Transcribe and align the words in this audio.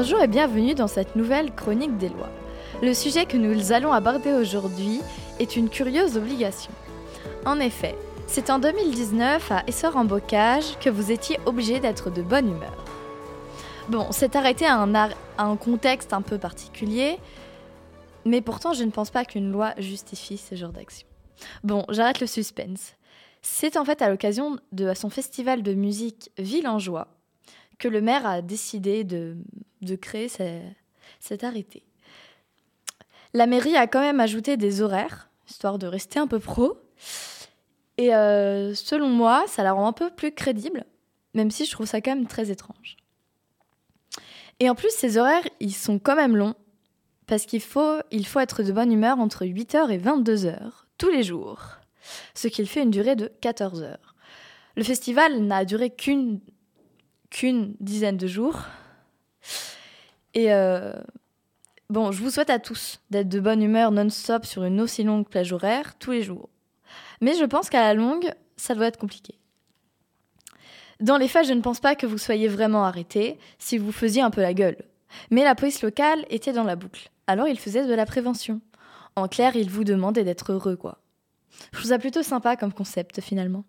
Bonjour 0.00 0.22
et 0.22 0.28
bienvenue 0.28 0.76
dans 0.76 0.86
cette 0.86 1.16
nouvelle 1.16 1.52
chronique 1.52 1.98
des 1.98 2.08
lois. 2.08 2.30
Le 2.82 2.94
sujet 2.94 3.26
que 3.26 3.36
nous 3.36 3.72
allons 3.72 3.92
aborder 3.92 4.32
aujourd'hui 4.32 5.00
est 5.40 5.56
une 5.56 5.68
curieuse 5.68 6.16
obligation. 6.16 6.70
En 7.44 7.58
effet, 7.58 7.96
c'est 8.28 8.48
en 8.48 8.60
2019 8.60 9.50
à 9.50 9.64
Essor 9.66 9.96
en 9.96 10.04
Bocage 10.04 10.78
que 10.78 10.88
vous 10.88 11.10
étiez 11.10 11.40
obligé 11.46 11.80
d'être 11.80 12.10
de 12.10 12.22
bonne 12.22 12.48
humeur. 12.48 12.84
Bon, 13.88 14.06
c'est 14.12 14.36
arrêté 14.36 14.66
à 14.66 14.76
un, 14.76 14.94
à 14.94 15.10
un 15.36 15.56
contexte 15.56 16.12
un 16.12 16.22
peu 16.22 16.38
particulier, 16.38 17.18
mais 18.24 18.40
pourtant 18.40 18.74
je 18.74 18.84
ne 18.84 18.92
pense 18.92 19.10
pas 19.10 19.24
qu'une 19.24 19.50
loi 19.50 19.74
justifie 19.78 20.38
ce 20.38 20.54
genre 20.54 20.70
d'action. 20.70 21.08
Bon, 21.64 21.84
j'arrête 21.88 22.20
le 22.20 22.28
suspense. 22.28 22.92
C'est 23.42 23.76
en 23.76 23.84
fait 23.84 24.00
à 24.00 24.08
l'occasion 24.08 24.60
de 24.70 24.94
son 24.94 25.10
festival 25.10 25.64
de 25.64 25.74
musique 25.74 26.30
Ville 26.38 26.68
en 26.68 26.78
Joie 26.78 27.17
que 27.78 27.88
le 27.88 28.00
maire 28.00 28.26
a 28.26 28.42
décidé 28.42 29.04
de, 29.04 29.36
de 29.82 29.96
créer 29.96 30.28
cet 31.20 31.44
arrêté. 31.44 31.84
La 33.34 33.46
mairie 33.46 33.76
a 33.76 33.86
quand 33.86 34.00
même 34.00 34.20
ajouté 34.20 34.56
des 34.56 34.82
horaires, 34.82 35.28
histoire 35.48 35.78
de 35.78 35.86
rester 35.86 36.18
un 36.18 36.26
peu 36.26 36.38
pro. 36.38 36.78
Et 37.98 38.14
euh, 38.14 38.74
selon 38.74 39.08
moi, 39.08 39.44
ça 39.46 39.62
la 39.62 39.72
rend 39.72 39.86
un 39.86 39.92
peu 39.92 40.10
plus 40.10 40.32
crédible, 40.32 40.84
même 41.34 41.50
si 41.50 41.64
je 41.64 41.72
trouve 41.72 41.86
ça 41.86 42.00
quand 42.00 42.14
même 42.14 42.26
très 42.26 42.50
étrange. 42.50 42.96
Et 44.60 44.70
en 44.70 44.74
plus, 44.74 44.90
ces 44.90 45.18
horaires, 45.18 45.46
ils 45.60 45.74
sont 45.74 45.98
quand 45.98 46.16
même 46.16 46.36
longs, 46.36 46.54
parce 47.26 47.44
qu'il 47.44 47.60
faut, 47.60 48.00
être 48.10 48.62
de 48.62 48.72
bonne 48.72 48.92
humeur 48.92 49.18
entre 49.18 49.44
8h 49.44 49.90
et 49.90 49.98
22h, 49.98 50.58
tous 50.96 51.10
les 51.10 51.22
jours, 51.22 51.76
ce 52.34 52.48
qui 52.48 52.64
fait 52.66 52.82
une 52.82 52.90
durée 52.90 53.16
de 53.16 53.30
14 53.40 53.82
heures. 53.82 54.14
Le 54.76 54.82
festival 54.84 55.40
n'a 55.40 55.64
duré 55.64 55.90
qu'une 55.90 56.40
qu'une 57.30 57.74
dizaine 57.80 58.16
de 58.16 58.26
jours. 58.26 58.62
Et 60.34 60.52
euh, 60.52 60.92
bon, 61.90 62.12
je 62.12 62.22
vous 62.22 62.30
souhaite 62.30 62.50
à 62.50 62.58
tous 62.58 63.00
d'être 63.10 63.28
de 63.28 63.40
bonne 63.40 63.62
humeur 63.62 63.90
non-stop 63.90 64.44
sur 64.44 64.64
une 64.64 64.80
aussi 64.80 65.02
longue 65.02 65.26
plage 65.26 65.52
horaire 65.52 65.96
tous 65.98 66.12
les 66.12 66.22
jours. 66.22 66.48
Mais 67.20 67.34
je 67.34 67.44
pense 67.44 67.70
qu'à 67.70 67.82
la 67.82 67.94
longue, 67.94 68.32
ça 68.56 68.74
doit 68.74 68.86
être 68.86 68.98
compliqué. 68.98 69.34
Dans 71.00 71.16
les 71.16 71.28
faits, 71.28 71.46
je 71.46 71.52
ne 71.52 71.60
pense 71.60 71.80
pas 71.80 71.94
que 71.94 72.06
vous 72.06 72.18
soyez 72.18 72.48
vraiment 72.48 72.84
arrêté 72.84 73.38
si 73.58 73.78
vous 73.78 73.92
faisiez 73.92 74.22
un 74.22 74.30
peu 74.30 74.40
la 74.40 74.54
gueule. 74.54 74.78
Mais 75.30 75.44
la 75.44 75.54
police 75.54 75.82
locale 75.82 76.26
était 76.28 76.52
dans 76.52 76.64
la 76.64 76.76
boucle. 76.76 77.10
Alors 77.26 77.48
il 77.48 77.58
faisait 77.58 77.86
de 77.86 77.94
la 77.94 78.06
prévention. 78.06 78.60
En 79.16 79.28
clair, 79.28 79.56
il 79.56 79.70
vous 79.70 79.84
demandait 79.84 80.24
d'être 80.24 80.52
heureux, 80.52 80.76
quoi. 80.76 80.98
Je 81.72 81.78
trouve 81.78 81.90
ça 81.90 81.98
plutôt 81.98 82.22
sympa 82.22 82.56
comme 82.56 82.72
concept, 82.72 83.20
finalement. 83.20 83.64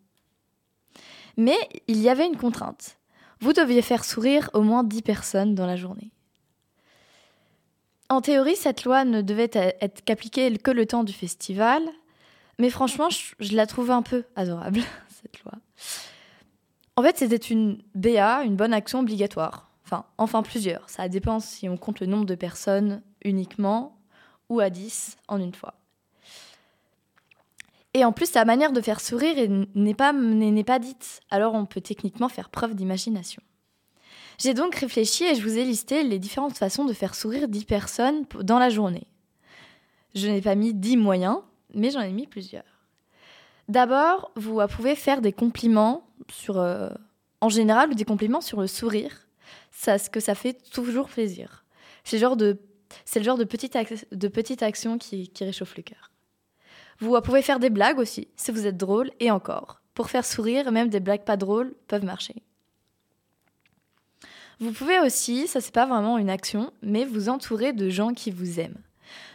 Mais 1.37 1.57
il 1.87 1.99
y 2.01 2.09
avait 2.09 2.27
une 2.27 2.37
contrainte. 2.37 2.98
Vous 3.41 3.53
deviez 3.53 3.81
faire 3.81 4.03
sourire 4.03 4.49
au 4.53 4.61
moins 4.61 4.83
10 4.83 5.01
personnes 5.01 5.55
dans 5.55 5.65
la 5.65 5.75
journée. 5.75 6.11
En 8.09 8.21
théorie, 8.21 8.55
cette 8.55 8.83
loi 8.83 9.05
ne 9.05 9.21
devait 9.21 9.51
être 9.53 10.03
qu'appliquée 10.03 10.57
que 10.57 10.71
le 10.71 10.85
temps 10.85 11.03
du 11.03 11.13
festival, 11.13 11.83
mais 12.57 12.69
franchement, 12.69 13.09
je, 13.09 13.55
la 13.55 13.67
trouve 13.67 13.91
un 13.91 14.01
peu 14.01 14.25
adorable, 14.35 14.81
cette 15.21 15.43
loi. 15.43 15.53
En 16.95 17.03
fait, 17.03 17.17
c'était 17.17 17.37
une 17.37 17.81
BA, 17.95 18.43
une 18.43 18.55
bonne 18.55 18.73
action 18.73 18.99
obligatoire. 18.99 19.69
Enfin, 19.85 20.05
enfin 20.17 20.43
plusieurs. 20.43 20.89
Ça 20.89 21.07
dépend 21.07 21.39
si 21.39 21.69
on 21.69 21.77
compte 21.77 22.01
le 22.01 22.07
nombre 22.07 22.25
de 22.25 22.35
personnes 22.35 23.01
uniquement 23.23 23.97
ou 24.49 24.59
à 24.59 24.69
10 24.69 25.17
en 25.27 25.39
une 25.39 25.53
fois. 25.53 25.78
Et 27.93 28.05
en 28.05 28.11
plus, 28.11 28.29
sa 28.29 28.45
manière 28.45 28.71
de 28.71 28.81
faire 28.81 29.01
sourire 29.01 29.35
n'est 29.73 29.93
pas, 29.95 30.13
pas 30.65 30.79
dite, 30.79 31.21
alors 31.29 31.55
on 31.55 31.65
peut 31.65 31.81
techniquement 31.81 32.29
faire 32.29 32.49
preuve 32.49 32.75
d'imagination. 32.75 33.41
J'ai 34.37 34.53
donc 34.53 34.75
réfléchi 34.75 35.25
et 35.25 35.35
je 35.35 35.41
vous 35.41 35.57
ai 35.57 35.65
listé 35.65 36.03
les 36.03 36.19
différentes 36.19 36.57
façons 36.57 36.85
de 36.85 36.93
faire 36.93 37.15
sourire 37.15 37.47
10 37.47 37.65
personnes 37.65 38.25
dans 38.41 38.59
la 38.59 38.69
journée. 38.69 39.07
Je 40.15 40.27
n'ai 40.27 40.41
pas 40.41 40.55
mis 40.55 40.73
10 40.73 40.97
moyens, 40.97 41.39
mais 41.73 41.89
j'en 41.91 42.01
ai 42.01 42.11
mis 42.11 42.27
plusieurs. 42.27 42.63
D'abord, 43.67 44.31
vous 44.35 44.61
pouvez 44.67 44.95
faire 44.95 45.21
des 45.21 45.33
compliments 45.33 46.07
sur, 46.31 46.57
euh, 46.57 46.89
en 47.41 47.49
général, 47.49 47.93
des 47.93 48.05
compliments 48.05 48.41
sur 48.41 48.61
le 48.61 48.67
sourire, 48.67 49.27
ça, 49.71 49.97
ce 49.97 50.09
que 50.09 50.19
ça 50.19 50.35
fait 50.35 50.53
toujours 50.71 51.09
plaisir. 51.09 51.65
C'est 52.03 52.17
le 52.17 52.21
genre 52.21 52.37
de, 52.37 52.53
petite, 53.43 53.75
action 54.63 54.97
qui 54.97 55.31
réchauffe 55.41 55.75
le 55.75 55.83
cœur. 55.83 56.08
Vous 56.99 57.19
pouvez 57.21 57.41
faire 57.41 57.59
des 57.59 57.69
blagues 57.69 57.99
aussi, 57.99 58.27
si 58.35 58.51
vous 58.51 58.67
êtes 58.67 58.77
drôle, 58.77 59.09
et 59.19 59.31
encore. 59.31 59.81
Pour 59.93 60.09
faire 60.09 60.25
sourire, 60.25 60.71
même 60.71 60.89
des 60.89 60.99
blagues 60.99 61.23
pas 61.23 61.37
drôles 61.37 61.73
peuvent 61.87 62.05
marcher. 62.05 62.35
Vous 64.59 64.73
pouvez 64.73 64.99
aussi, 64.99 65.47
ça 65.47 65.61
c'est 65.61 65.73
pas 65.73 65.85
vraiment 65.85 66.17
une 66.17 66.29
action, 66.29 66.73
mais 66.81 67.05
vous 67.05 67.29
entourer 67.29 67.71
de 67.71 67.89
gens 67.89 68.13
qui 68.13 68.29
vous 68.29 68.59
aiment. 68.59 68.81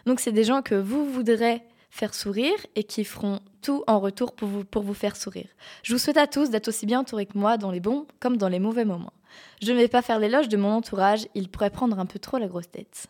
Donc 0.04 0.20
c'est 0.20 0.32
des 0.32 0.44
gens 0.44 0.60
que 0.60 0.74
vous 0.74 1.10
voudrez 1.10 1.62
faire 1.88 2.12
sourire 2.12 2.66
et 2.74 2.84
qui 2.84 3.04
feront 3.04 3.40
tout 3.62 3.84
en 3.86 4.00
retour 4.00 4.34
pour 4.34 4.48
vous, 4.48 4.64
pour 4.64 4.82
vous 4.82 4.92
faire 4.92 5.16
sourire. 5.16 5.48
Je 5.82 5.94
vous 5.94 5.98
souhaite 5.98 6.18
à 6.18 6.26
tous 6.26 6.50
d'être 6.50 6.68
aussi 6.68 6.84
bien 6.84 7.00
entourés 7.00 7.24
que 7.24 7.38
moi 7.38 7.56
dans 7.56 7.70
les 7.70 7.80
bons 7.80 8.06
comme 8.20 8.36
dans 8.36 8.48
les 8.48 8.58
mauvais 8.58 8.84
moments. 8.84 9.14
Je 9.62 9.72
ne 9.72 9.78
vais 9.78 9.88
pas 9.88 10.02
faire 10.02 10.18
l'éloge 10.18 10.48
de 10.48 10.58
mon 10.58 10.72
entourage, 10.72 11.26
il 11.34 11.48
pourrait 11.48 11.70
prendre 11.70 11.98
un 11.98 12.06
peu 12.06 12.18
trop 12.18 12.36
la 12.36 12.48
grosse 12.48 12.70
tête. 12.70 13.06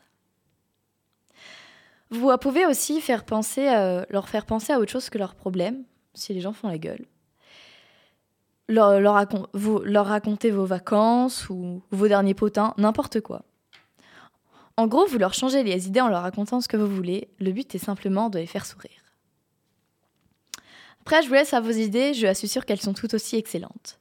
Vous 2.15 2.31
pouvez 2.39 2.65
aussi 2.65 2.95
leur 2.95 4.29
faire 4.29 4.47
penser 4.47 4.73
à 4.73 4.79
autre 4.79 4.93
chose 4.93 5.11
que 5.11 5.19
leurs 5.19 5.35
problèmes, 5.35 5.83
si 6.15 6.33
les 6.33 6.41
gens 6.41 6.53
font 6.53 6.69
la 6.69 6.79
gueule. 6.79 7.07
Leur, 8.69 9.01
leur, 9.01 9.27
vous, 9.53 9.81
leur 9.81 10.07
raconter 10.07 10.53
vos 10.53 10.65
vacances 10.65 11.51
ou 11.51 11.83
vos 11.91 12.07
derniers 12.07 12.35
potins, 12.35 12.73
n'importe 12.79 13.21
quoi. 13.21 13.43
En 14.77 14.87
gros, 14.87 15.07
vous 15.07 15.19
leur 15.19 15.35
changez 15.35 15.65
les 15.65 15.89
idées 15.89 16.01
en 16.01 16.09
leur 16.09 16.23
racontant 16.23 16.61
ce 16.61 16.69
que 16.69 16.77
vous 16.77 16.87
voulez. 16.87 17.29
Le 17.41 17.51
but 17.51 17.75
est 17.75 17.79
simplement 17.79 18.31
de 18.31 18.39
les 18.39 18.47
faire 18.47 18.65
sourire. 18.65 19.03
Après, 21.01 21.21
je 21.23 21.27
vous 21.27 21.35
laisse 21.35 21.53
à 21.53 21.61
vos 21.61 21.73
idées, 21.73 22.15
je 22.15 22.33
suis 22.33 22.49
sûre 22.49 22.65
qu'elles 22.65 22.81
sont 22.81 22.95
toutes 22.95 23.15
aussi 23.15 23.35
excellentes. 23.35 23.99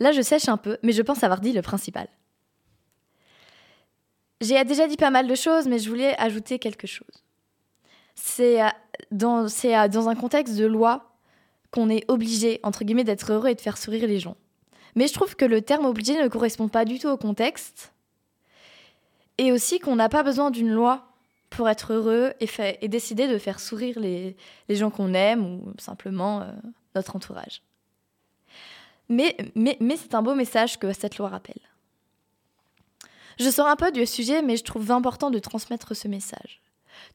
Là, 0.00 0.12
je 0.12 0.20
sèche 0.20 0.50
un 0.50 0.58
peu, 0.58 0.76
mais 0.82 0.92
je 0.92 1.00
pense 1.00 1.24
avoir 1.24 1.40
dit 1.40 1.52
le 1.52 1.62
principal. 1.62 2.08
J'ai 4.42 4.62
déjà 4.64 4.86
dit 4.86 4.98
pas 4.98 5.10
mal 5.10 5.26
de 5.26 5.34
choses, 5.34 5.66
mais 5.66 5.78
je 5.78 5.88
voulais 5.88 6.14
ajouter 6.20 6.58
quelque 6.58 6.86
chose 6.86 7.23
c'est 8.14 8.60
dans, 9.10 9.46
un 10.08 10.14
contexte 10.14 10.56
de 10.56 10.66
loi 10.66 11.10
qu'on 11.70 11.88
est 11.88 12.04
obligé, 12.08 12.60
entre 12.62 12.84
guillemets, 12.84 13.04
d'être 13.04 13.32
heureux 13.32 13.48
et 13.48 13.54
de 13.54 13.60
faire 13.60 13.78
sourire 13.78 14.06
les 14.06 14.20
gens. 14.20 14.36
Mais 14.94 15.08
je 15.08 15.12
trouve 15.12 15.34
que 15.34 15.44
le 15.44 15.60
terme 15.60 15.86
obligé 15.86 16.20
ne 16.20 16.28
correspond 16.28 16.68
pas 16.68 16.84
du 16.84 16.98
tout 16.98 17.08
au 17.08 17.16
contexte. 17.16 17.92
Et 19.38 19.50
aussi 19.50 19.80
qu'on 19.80 19.96
n'a 19.96 20.08
pas 20.08 20.22
besoin 20.22 20.50
d'une 20.52 20.70
loi 20.70 21.08
pour 21.50 21.68
être 21.68 21.92
heureux 21.92 22.32
et, 22.40 22.88
décider 22.88 23.26
de 23.26 23.38
faire 23.38 23.58
sourire 23.58 23.98
les, 23.98 24.36
gens 24.68 24.90
qu'on 24.90 25.14
aime 25.14 25.44
ou 25.44 25.72
simplement 25.78 26.42
euh, 26.42 26.52
notre 26.94 27.16
entourage. 27.16 27.62
Mais 29.08 29.36
c'est 29.96 30.14
un 30.14 30.22
beau 30.22 30.34
message 30.34 30.78
que 30.78 30.92
cette 30.92 31.18
loi 31.18 31.28
rappelle. 31.28 31.60
Je 33.38 33.50
sors 33.50 33.66
un 33.66 33.76
peu 33.76 33.90
du 33.90 34.06
sujet, 34.06 34.42
mais 34.42 34.56
je 34.56 34.64
trouve 34.64 34.90
important 34.92 35.30
de 35.30 35.38
transmettre 35.38 35.94
ce 35.94 36.08
message. 36.08 36.60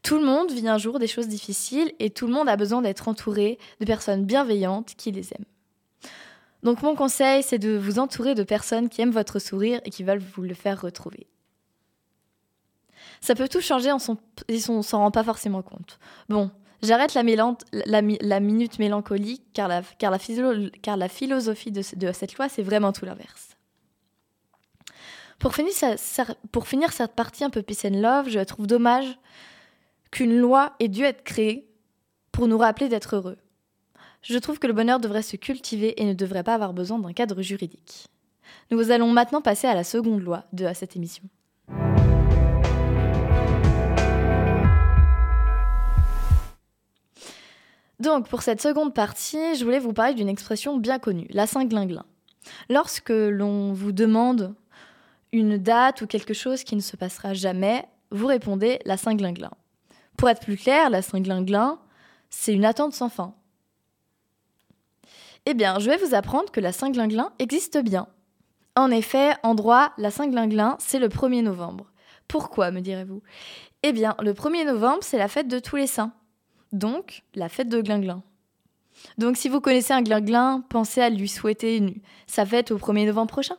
Tout 0.02 0.18
le 0.18 0.24
monde 0.24 0.50
vit 0.50 0.68
un 0.68 0.78
jour 0.78 0.98
des 0.98 1.06
choses 1.06 1.28
difficiles 1.28 1.92
et 1.98 2.10
tout 2.10 2.26
le 2.26 2.32
monde 2.32 2.48
a 2.48 2.56
besoin 2.56 2.82
d'être 2.82 3.08
entouré 3.08 3.58
de 3.80 3.84
personnes 3.84 4.24
bienveillantes 4.24 4.94
qui 4.96 5.12
les 5.12 5.32
aiment. 5.32 5.44
Donc 6.62 6.82
mon 6.82 6.94
conseil, 6.94 7.42
c'est 7.42 7.58
de 7.58 7.76
vous 7.76 7.98
entourer 7.98 8.34
de 8.34 8.42
personnes 8.42 8.88
qui 8.88 9.00
aiment 9.00 9.10
votre 9.10 9.38
sourire 9.38 9.80
et 9.84 9.90
qui 9.90 10.04
veulent 10.04 10.22
vous 10.34 10.42
le 10.42 10.54
faire 10.54 10.80
retrouver. 10.80 11.26
Ça 13.20 13.34
peut 13.34 13.48
tout 13.48 13.60
changer 13.60 13.90
et 14.48 14.70
on 14.70 14.82
s'en 14.82 14.98
rend 14.98 15.10
pas 15.10 15.24
forcément 15.24 15.62
compte. 15.62 15.98
Bon, 16.28 16.50
j'arrête 16.82 17.14
la, 17.14 17.22
minute 18.40 18.78
mélancolique 18.78 19.42
car 19.52 19.68
la, 19.68 19.82
philosophie 21.08 21.70
de, 21.70 21.82
cette 21.82 22.36
loi, 22.36 22.48
c'est 22.48 22.62
vraiment 22.62 22.92
tout 22.92 23.04
l'inverse. 23.04 23.56
Pour 25.38 25.54
finir, 25.54 26.92
cette 26.92 27.14
partie 27.14 27.44
un 27.44 27.50
peu 27.50 27.62
peace 27.62 27.86
and 27.86 28.00
love, 28.00 28.28
je 28.28 28.40
trouve 28.40 28.66
dommage 28.66 29.18
qu'une 30.10 30.38
loi 30.38 30.74
ait 30.80 30.88
dû 30.88 31.02
être 31.02 31.24
créée 31.24 31.68
pour 32.32 32.48
nous 32.48 32.58
rappeler 32.58 32.88
d'être 32.88 33.16
heureux. 33.16 33.38
Je 34.22 34.38
trouve 34.38 34.58
que 34.58 34.66
le 34.66 34.72
bonheur 34.72 35.00
devrait 35.00 35.22
se 35.22 35.36
cultiver 35.36 36.00
et 36.00 36.04
ne 36.04 36.12
devrait 36.12 36.42
pas 36.42 36.54
avoir 36.54 36.72
besoin 36.72 36.98
d'un 36.98 37.12
cadre 37.12 37.40
juridique. 37.42 38.06
Nous 38.70 38.90
allons 38.90 39.10
maintenant 39.10 39.40
passer 39.40 39.66
à 39.66 39.74
la 39.74 39.84
seconde 39.84 40.20
loi 40.20 40.44
de 40.52 40.66
cette 40.74 40.96
émission. 40.96 41.24
Donc, 47.98 48.28
pour 48.28 48.42
cette 48.42 48.62
seconde 48.62 48.94
partie, 48.94 49.54
je 49.56 49.64
voulais 49.64 49.78
vous 49.78 49.92
parler 49.92 50.14
d'une 50.14 50.28
expression 50.28 50.78
bien 50.78 50.98
connue, 50.98 51.26
la 51.30 51.46
Saint-Glinglin. 51.46 52.04
Lorsque 52.70 53.10
l'on 53.10 53.74
vous 53.74 53.92
demande 53.92 54.54
une 55.32 55.58
date 55.58 56.00
ou 56.00 56.06
quelque 56.06 56.32
chose 56.32 56.64
qui 56.64 56.76
ne 56.76 56.80
se 56.80 56.96
passera 56.96 57.34
jamais, 57.34 57.84
vous 58.10 58.26
répondez 58.26 58.78
la 58.86 58.96
Saint-Glinglin. 58.96 59.50
Pour 60.20 60.28
être 60.28 60.42
plus 60.42 60.58
clair, 60.58 60.90
la 60.90 61.00
Saint-Glinglin, 61.00 61.78
c'est 62.28 62.52
une 62.52 62.66
attente 62.66 62.92
sans 62.92 63.08
fin. 63.08 63.32
Eh 65.46 65.54
bien, 65.54 65.78
je 65.78 65.88
vais 65.88 65.96
vous 65.96 66.14
apprendre 66.14 66.50
que 66.50 66.60
la 66.60 66.72
Saint-Glinglin 66.72 67.32
existe 67.38 67.78
bien. 67.78 68.06
En 68.76 68.90
effet, 68.90 69.32
en 69.42 69.54
droit, 69.54 69.94
la 69.96 70.10
Saint-Glinglin, 70.10 70.76
c'est 70.78 70.98
le 70.98 71.08
1er 71.08 71.40
novembre. 71.42 71.90
Pourquoi, 72.28 72.70
me 72.70 72.80
direz-vous? 72.80 73.22
Eh 73.82 73.92
bien, 73.92 74.14
le 74.20 74.34
1er 74.34 74.66
novembre, 74.66 74.98
c'est 75.00 75.16
la 75.16 75.26
fête 75.26 75.48
de 75.48 75.58
tous 75.58 75.76
les 75.76 75.86
saints. 75.86 76.12
Donc, 76.72 77.22
la 77.34 77.48
fête 77.48 77.70
de 77.70 77.80
Glinglin. 77.80 78.22
Donc, 79.16 79.38
si 79.38 79.48
vous 79.48 79.62
connaissez 79.62 79.94
un 79.94 80.02
Glinglin, 80.02 80.62
pensez 80.68 81.00
à 81.00 81.08
lui 81.08 81.28
souhaiter 81.28 82.02
sa 82.26 82.44
fête 82.44 82.72
au 82.72 82.76
1er 82.76 83.06
novembre 83.06 83.30
prochain. 83.30 83.56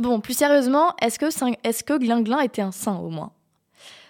Bon, 0.00 0.18
plus 0.18 0.36
sérieusement, 0.36 0.92
est-ce 1.00 1.20
que, 1.20 1.26
est 1.62 1.82
que 1.84 1.96
Glinglin 1.96 2.40
était 2.40 2.62
un 2.62 2.72
saint 2.72 2.96
au 2.96 3.10
moins? 3.10 3.30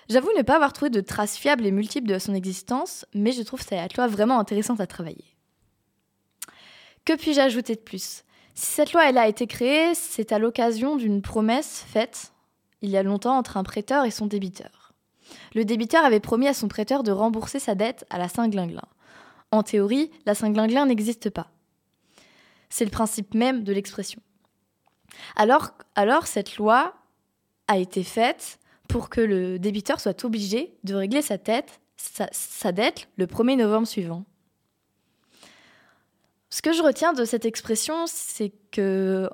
J'avoue 0.08 0.30
ne 0.36 0.42
pas 0.42 0.54
avoir 0.54 0.72
trouvé 0.72 0.90
de 0.90 1.00
traces 1.00 1.36
fiables 1.36 1.66
et 1.66 1.72
multiples 1.72 2.08
de 2.08 2.18
son 2.18 2.34
existence, 2.34 3.04
mais 3.12 3.32
je 3.32 3.42
trouve 3.42 3.60
cette 3.60 3.96
loi 3.96 4.06
vraiment 4.06 4.38
intéressante 4.38 4.80
à 4.80 4.86
travailler. 4.86 5.36
Que 7.04 7.14
puis-je 7.14 7.40
ajouter 7.40 7.74
de 7.74 7.80
plus? 7.80 8.24
Si 8.54 8.66
cette 8.66 8.92
loi 8.92 9.08
elle 9.08 9.18
a 9.18 9.28
été 9.28 9.46
créée, 9.46 9.94
c'est 9.94 10.32
à 10.32 10.38
l'occasion 10.38 10.96
d'une 10.96 11.22
promesse 11.22 11.84
faite 11.88 12.32
il 12.82 12.90
y 12.90 12.96
a 12.96 13.02
longtemps 13.02 13.36
entre 13.36 13.56
un 13.56 13.64
prêteur 13.64 14.04
et 14.04 14.10
son 14.10 14.26
débiteur. 14.26 14.92
Le 15.54 15.64
débiteur 15.64 16.04
avait 16.04 16.20
promis 16.20 16.46
à 16.46 16.54
son 16.54 16.68
prêteur 16.68 17.02
de 17.02 17.10
rembourser 17.10 17.58
sa 17.58 17.74
dette 17.74 18.06
à 18.10 18.18
la 18.18 18.28
Saint-Glinglin. 18.28 18.86
En 19.50 19.62
théorie, 19.62 20.10
la 20.24 20.34
Saint-Glinglin 20.34 20.86
n'existe 20.86 21.30
pas. 21.30 21.50
C'est 22.68 22.84
le 22.84 22.90
principe 22.90 23.34
même 23.34 23.64
de 23.64 23.72
l'expression. 23.72 24.20
Alors, 25.34 25.72
alors 25.94 26.26
cette 26.26 26.56
loi 26.56 26.94
a 27.68 27.78
été 27.78 28.04
faite 28.04 28.58
pour 28.96 29.10
que 29.10 29.20
le 29.20 29.58
débiteur 29.58 30.00
soit 30.00 30.24
obligé 30.24 30.74
de 30.82 30.94
régler 30.94 31.20
sa, 31.20 31.36
tête, 31.36 31.82
sa, 31.98 32.72
dette 32.72 33.08
le 33.18 33.26
1er 33.26 33.58
novembre 33.58 33.86
suivant. 33.86 34.24
Ce 36.48 36.62
que 36.62 36.72
je 36.72 36.82
retiens 36.82 37.12
de 37.12 37.26
cette 37.26 37.44
expression, 37.44 38.06
c'est 38.06 38.54
que 38.70 39.28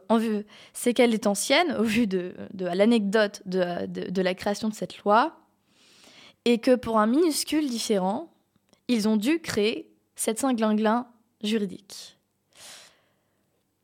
c'est 0.72 0.94
qu'elle 0.94 1.14
est 1.14 1.28
ancienne 1.28 1.76
au 1.78 1.84
vu 1.84 2.08
de, 2.08 2.34
l'anecdote 2.58 3.42
de, 3.46 4.20
la 4.20 4.34
création 4.34 4.68
de 4.68 4.74
cette 4.74 4.98
loi, 5.04 5.36
et 6.44 6.58
que 6.58 6.74
pour 6.74 6.98
un 6.98 7.06
minuscule 7.06 7.70
différent, 7.70 8.32
ils 8.88 9.06
ont 9.06 9.16
dû 9.16 9.38
créer 9.38 9.92
cette 10.16 10.40
Saint-Glinglin 10.40 11.06
juridique. 11.44 12.18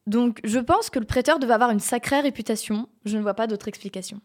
Donc 0.08 0.40
je 0.42 0.58
pense 0.58 0.90
que 0.90 0.98
le 0.98 1.06
prêteur 1.06 1.38
devait 1.38 1.54
avoir 1.54 1.70
une 1.70 1.78
sacrée 1.78 2.18
réputation, 2.18 2.88
je 3.04 3.16
ne 3.16 3.22
vois 3.22 3.34
pas 3.34 3.46
d'autre 3.46 3.68
explication. 3.68 4.20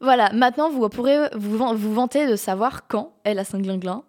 Voilà, 0.00 0.32
maintenant 0.32 0.70
vous 0.70 0.88
pourrez 0.88 1.28
vous, 1.34 1.58
vanter 1.92 2.26
de 2.26 2.36
savoir 2.36 2.86
quand 2.88 3.12
est 3.24 3.34
la 3.34 3.44
Saint-Glinglin, 3.44 4.02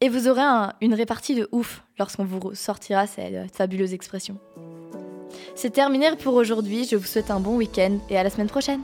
et 0.00 0.08
vous 0.08 0.28
aurez 0.28 0.42
une 0.80 0.94
répartie 0.94 1.34
de 1.34 1.46
ouf 1.52 1.82
lorsqu'on 1.98 2.24
vous 2.24 2.54
sortira 2.54 3.06
cette 3.06 3.54
fabuleuse 3.54 3.92
expression. 3.92 4.38
C'est 5.54 5.70
terminé 5.70 6.06
pour 6.16 6.34
aujourd'hui, 6.34 6.84
je 6.84 6.96
vous 6.96 7.04
souhaite 7.04 7.30
un 7.30 7.38
bon 7.38 7.56
week-end 7.56 7.98
et 8.08 8.16
à 8.16 8.22
la 8.22 8.30
semaine 8.30 8.48
prochaine 8.48 8.80